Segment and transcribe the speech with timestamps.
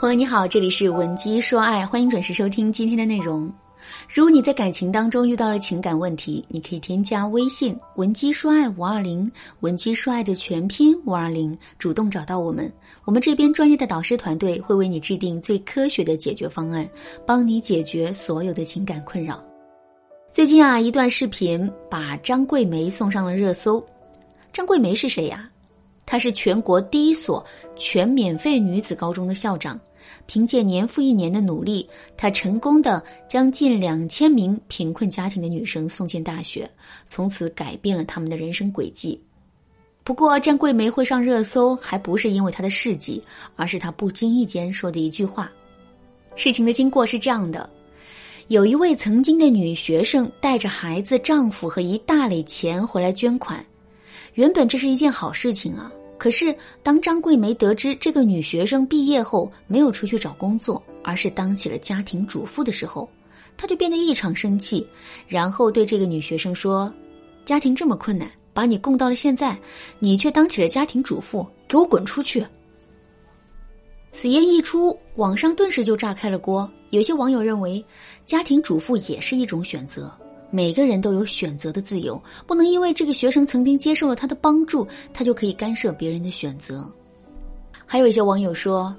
[0.00, 3.52] 朋友你好，这里是文姬说爱，欢迎准时收听今天的内容。
[4.08, 12.72] 如果你在感情当中遇到了情感问题，你可以添加微信文姬说爱五二零，文姬说爱的全拼五二零，主动找到我们，
[13.06, 16.88] 我们这边专业的导师团队会为你制定最科学的解决方案，
[17.26, 19.44] 帮你解决所有的情感困扰。
[20.30, 23.84] 最近啊，一段视频把张桂梅送上了热搜。
[24.52, 25.50] 张桂梅是谁呀？
[26.06, 27.44] 她是全国第一所
[27.76, 29.78] 全免费女子高中的校长，
[30.26, 36.70] 凭借年复一年的努力，她成功的将近两千名贫困家庭的女生送进大学，
[37.08, 39.20] 从此改变了他们的人生轨迹。
[40.04, 43.22] 不过，张桂梅会上热搜，还不是因为她的事迹，
[43.56, 45.50] 而是她不经意间说的一句话。
[46.34, 47.68] 事情的经过是这样的：
[48.46, 53.62] 有一位曾经的女学生带着孩子、丈夫和一大累钱回来捐款，
[54.32, 55.92] 原本这是一件好事情啊。
[56.18, 63.08] 可是，当张桂梅得知这个女学生毕业后没有出去找工作，而是当起了家庭主妇的时候，
[63.56, 64.84] 她就变得异常生气，
[65.28, 66.92] 然后对这个女学生说
[67.46, 69.56] ：“家庭这么困难，把你供到了现在，
[70.00, 72.44] 你却当起了家庭主妇，给我滚出去！”
[74.10, 76.68] 此言一出，网上顿时就炸开了锅。
[76.90, 77.84] 有些网友认为，
[78.26, 80.12] 家庭主妇也是一种选择。
[80.50, 86.90] 每个人都有选择的自由，不能因为这个学生曾经接受了他的帮助，他就可以干涉别人的选择。
[87.84, 88.94] 还有一些网友说，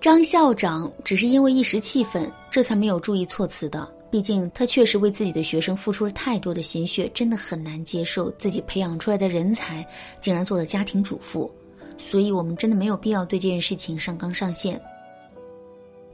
[0.00, 3.92] 张校长只是因为一时气愤，这才没有注意措辞的。
[4.10, 9.84] 毕竟他确实为自己的学生付出了太多的心血，真的很难接受自己培养出来的人才
[10.20, 11.50] 竟然做了家庭主妇。
[11.98, 14.80] 所以我们真的没有必要对这件事情上纲上线。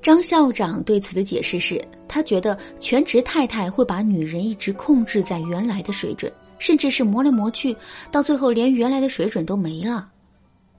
[0.03, 7.77] 张校长对此的解释是，他觉得全职太太会把女人一直控制在原来的水准，甚至是磨来磨去，
[8.11, 10.09] 到最后连原来的水准都没了。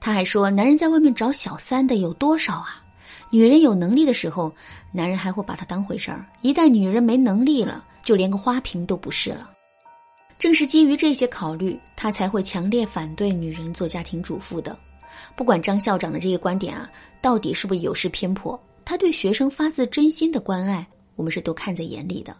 [0.00, 2.82] 他还说，男人在外面找小三的有多少啊？
[3.30, 4.52] 女人有能力的时候，
[4.90, 9.48] 男人还会把她当回事儿；一旦女人没能力了，就连个花瓶都不是了。
[10.36, 14.76] 正是基于这些考虑，他才会强烈反对女人做家庭主妇的。
[15.36, 18.60] 不管张校长的这个观点啊，到底是不是有失偏颇？
[18.84, 22.36] 他对学生发自真心的关爱，我们是都看在眼里的。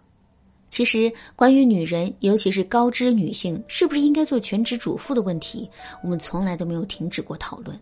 [0.69, 5.69] 其实，关于女人，尤其是高知女性，是不是应该做全职主妇的问题，
[6.03, 7.79] 我们从来都没有停止过讨论。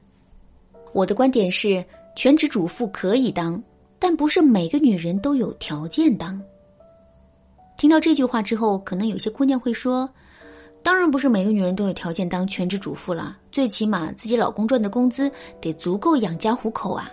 [0.93, 1.84] 我的观点是，
[2.16, 3.62] 全职主妇可以当，
[3.98, 6.42] 但不是每个女人都有条件当。
[7.77, 10.10] 听到这句话之后，可能有些姑娘会说
[10.82, 17.09] ：“当然不是每个女人都有条件当全职主妇了，最起码自己老公赚的工资得足够养家糊口啊。”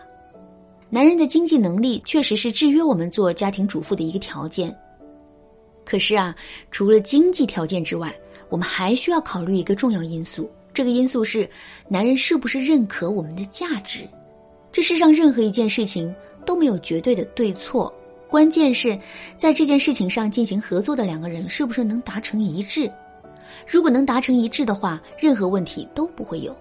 [0.90, 4.74] 男人的经济能力确实是制约我们做家庭主妇的一个条件。
[5.84, 6.36] 可是啊，
[6.72, 8.14] 除了经济条件之外，
[8.50, 10.50] 我们还需要考虑一个重要因素。
[10.74, 11.50] 这个因素是，
[11.90, 14.08] 男人是不是认可我们的价值？
[14.72, 16.14] 这世上任何一件事情
[16.46, 17.94] 都没有绝对的对错，
[18.30, 18.98] 关键是
[19.38, 22.90] 在这件事情上进行合作的两个人是不是能达成一致。
[23.66, 26.54] 如果能达成一致的话，任何问题都不会有；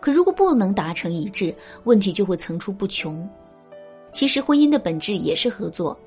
[0.00, 1.52] 可如果不能达成一致，
[1.84, 3.28] 问题就会层出不穷。
[4.12, 5.98] 其实婚姻的本质也是合作，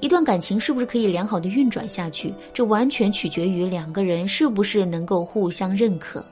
[0.00, 6.24] 一段感情是不是可以良好的运转下去，这完全取决于两个人是不是能够互相认可。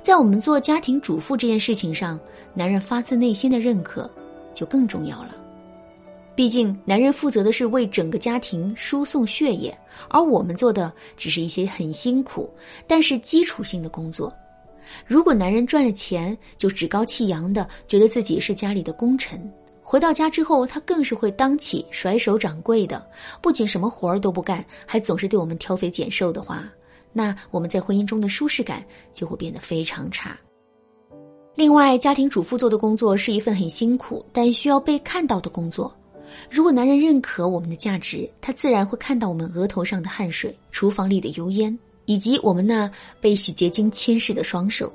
[0.00, 2.18] 在我们做家庭主妇这件事情上，
[2.54, 4.10] 男人发自内心的认可
[4.54, 5.34] 就更重要了。
[6.34, 9.76] 毕竟，男人负责的是为整个家庭输送血液，
[10.08, 12.48] 而我们做的只是一些很辛苦
[12.86, 14.32] 但是基础性的工作。
[15.04, 19.52] 如果男人赚了钱就趾高气扬的觉得自己是家里的功臣。
[19.90, 23.02] 回到家之后，他更是会当起甩手掌柜的，
[23.40, 26.70] 不仅什么活儿都不干，还总是对我们挑肥拣瘦的话，
[27.10, 28.84] 那我们在婚姻中的舒适感
[29.14, 30.38] 就会变得非常差。
[31.54, 35.90] 另外，家庭主妇做的工作是一份很辛苦但需要被看到的工作。
[36.50, 42.90] 如果男人认可我们的价值，他自然会看到我们额头上的汗水、厨房里的油烟，以及我们那
[43.22, 44.92] 被洗洁精侵蚀的双手。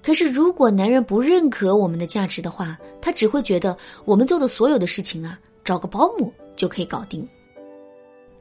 [0.00, 7.28] 可是，如果男人不认可我们的价值的话，他只会觉得我们做的所有的事情啊，找个保姆就可以搞定。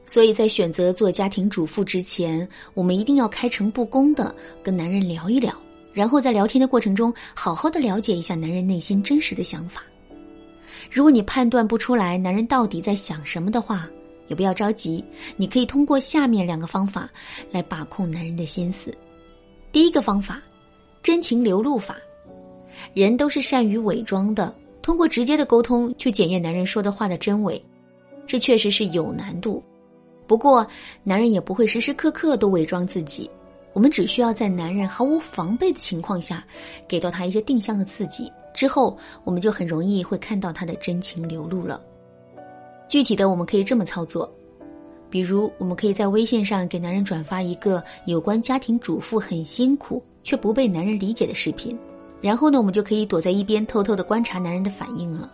[0.06, 4.34] 所以在选择做家庭主妇之前，我们一定要开诚布公的
[4.64, 5.54] 跟男人聊一聊，
[5.92, 9.84] 然后在聊天的过程中，好好的了解一下男人内心真实的想法。
[10.90, 13.90] 如果你判断不出来男人到底在想什么的话，
[14.28, 15.04] 也不要着急，
[15.36, 17.10] 你可以通过下面两个方法
[17.52, 18.94] 来把控男人的心思。
[19.72, 20.42] 第一个方法。
[21.02, 21.96] 真情流露法，
[22.94, 24.54] 人都是善于伪装的。
[24.82, 27.62] 通过直接的沟通去检验男人说的话的真伪，
[28.26, 29.62] 这确实是有难度。
[30.26, 30.66] 不过，
[31.04, 33.30] 男人也不会时时刻刻都伪装自己。
[33.74, 36.44] 我们只需要在男人毫无防备的情况下，
[36.88, 41.82] 给到他一些定向的刺激，之后我们就很容易会看到他的真情流露了。
[42.90, 44.30] 具体的，我们可以这么操作，
[45.10, 51.78] 比如我们可以在微信上给男人转发一个有关家庭主妇很辛苦却不被男人理解的视频，
[52.22, 55.32] 然后呢，我们就可以躲在一边偷偷的观察男人的反应了。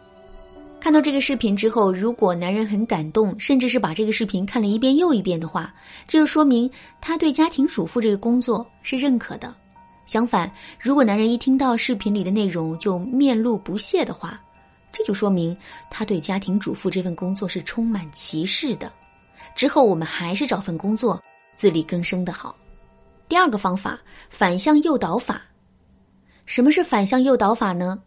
[0.79, 5.73] 看到这个视频之后，如果男人很感动，甚至是把这个视频看了一遍又一遍的话，
[6.07, 6.69] 这就说明
[6.99, 9.55] 他对家庭主妇这个工作是认可的。
[10.05, 14.37] 相反，如果男人一听到视频里的内容就面露不屑的话，
[14.91, 15.55] 这就说明
[15.89, 18.91] 他对家庭主妇这份工作是充满歧视的。
[19.55, 21.21] 之后我们还是找份工作
[21.55, 22.55] 自力更生的好。
[23.29, 25.41] 第二个方法，反向诱导法。
[26.45, 28.01] 什么是反向诱导法呢？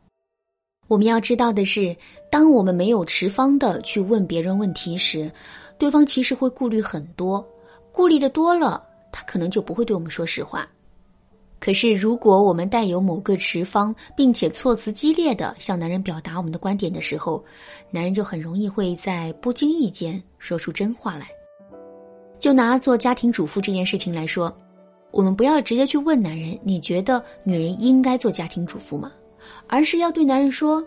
[0.89, 1.97] 我们要知道的是，
[2.31, 5.29] 当我们没有持方的去问别人问题时，
[5.79, 7.45] 对方其实会顾虑很多，
[7.91, 10.69] 顾虑的多了，他可能就不会对我们说实话。
[11.59, 17.43] 可是，如果我们带有某个持方，并且措辞激烈的向男人表达我们的观点的时候，
[17.91, 21.29] 男人就很容易会在不经意间说出真话来。
[22.38, 24.55] 就拿做家庭主妇这件事情来说，
[25.11, 29.11] 我们不要直接去问男人：“你觉得女人应该做家庭主妇吗？”
[29.69, 30.85] 而是要对男人说：“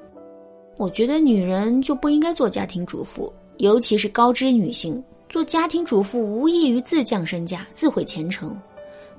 [0.78, 8.56] 我觉得女人就不应该做家庭主妇，尤其是高知女性做家庭主妇无异于自降身价、自毁前程。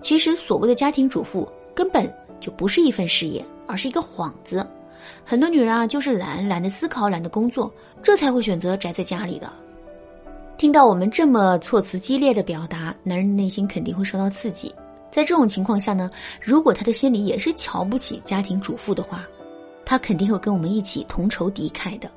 [0.01, 4.67] 其实所谓的家庭主妇根本就不是一份事业，而是一个幌子。
[5.25, 7.73] 很多女人啊，就是懒，懒得思考，懒得工作，
[8.03, 9.51] 这才会选择宅在家里的。”
[10.61, 14.71] 听到我们这么措辞激烈的表达，男人的内心肯定会受到刺激。
[15.11, 19.27] 在这种情况下呢，如果他的心里也是瞧不起家庭主妇的话，
[19.87, 22.11] 他肯定会跟我们一起同仇敌忾的。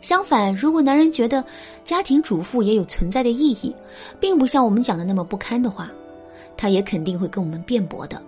[0.00, 1.44] 相反，如果男人觉得
[1.84, 3.72] 家庭主妇也有存在的意义，
[4.18, 5.88] 并不像我们讲的那么不堪的话，
[6.56, 8.20] 他也肯定会跟我们辩驳的。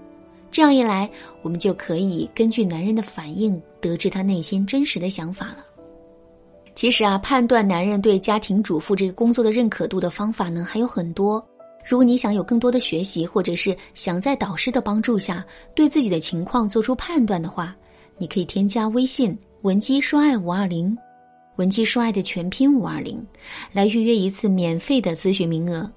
[0.48, 1.10] 这样一来，
[1.42, 5.66] 我们就可以根据男人的反应得知他内心真实的想法了。
[6.76, 11.42] 其实啊，判断男人对家庭主妇这个工作的认可度的方法呢，还有很多。
[11.88, 15.42] 如果你想有更多的学习，或者是想在导师的帮助下
[15.74, 17.74] 对自己的情况做出判断的话，
[18.18, 20.94] 你可以添加微信文姬说爱五二零，
[21.56, 23.26] 文姬说爱的全拼五二零，
[23.72, 25.90] 来预约一次免费的咨询名额。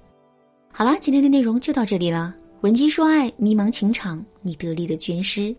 [0.72, 2.34] 好啦，今天的内容就到这里了。
[2.62, 5.54] 文姬说爱，迷茫情场，你得力的军师。